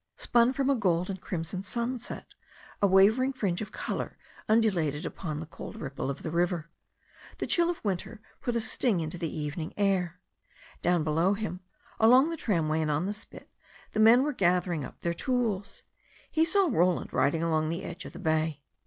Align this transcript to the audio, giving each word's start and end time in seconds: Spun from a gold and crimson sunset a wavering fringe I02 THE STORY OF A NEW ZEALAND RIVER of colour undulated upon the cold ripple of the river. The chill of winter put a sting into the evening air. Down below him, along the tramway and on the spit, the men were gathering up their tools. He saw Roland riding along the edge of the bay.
Spun 0.17 0.51
from 0.51 0.67
a 0.67 0.73
gold 0.75 1.11
and 1.11 1.21
crimson 1.21 1.61
sunset 1.61 2.33
a 2.81 2.87
wavering 2.87 3.33
fringe 3.33 3.59
I02 3.59 3.71
THE 3.71 3.77
STORY 3.77 3.77
OF 3.77 3.99
A 3.99 4.01
NEW 4.01 4.01
ZEALAND 4.01 4.15
RIVER 4.15 4.17
of 4.17 4.17
colour 4.17 4.17
undulated 4.49 5.05
upon 5.13 5.39
the 5.39 5.45
cold 5.45 5.75
ripple 5.79 6.09
of 6.09 6.23
the 6.23 6.31
river. 6.31 6.71
The 7.37 7.45
chill 7.45 7.69
of 7.69 7.85
winter 7.85 8.19
put 8.41 8.55
a 8.55 8.61
sting 8.61 9.01
into 9.01 9.19
the 9.19 9.29
evening 9.31 9.75
air. 9.77 10.19
Down 10.81 11.03
below 11.03 11.35
him, 11.35 11.59
along 11.99 12.31
the 12.31 12.37
tramway 12.37 12.81
and 12.81 12.89
on 12.89 13.05
the 13.05 13.13
spit, 13.13 13.51
the 13.91 13.99
men 13.99 14.23
were 14.23 14.33
gathering 14.33 14.83
up 14.83 15.01
their 15.01 15.13
tools. 15.13 15.83
He 16.31 16.45
saw 16.45 16.67
Roland 16.71 17.13
riding 17.13 17.43
along 17.43 17.69
the 17.69 17.83
edge 17.83 18.05
of 18.05 18.13
the 18.13 18.17
bay. 18.17 18.63